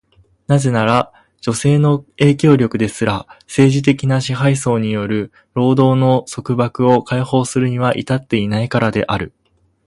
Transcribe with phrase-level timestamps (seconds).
[0.47, 9.31] なぜなら、女性の影響力ですら、政治的な支配層による労働の束縛を解放するには至っていないからである。